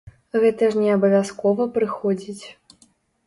[0.43, 2.45] Гэта ж не абавязкова прыходзіць.